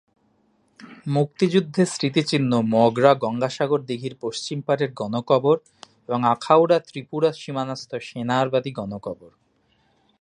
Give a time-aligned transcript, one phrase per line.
[1.07, 5.57] মুক্তিযুদ্ধের স্মৃতিচিহ্ন মগরা গঙ্গাসাগর দীঘির পশ্চিম পাড়ের গণকবর
[6.07, 9.31] এবং আখাউড়া ত্রিপুরা সীমানাস্থ সেনারবাদী গণকবর।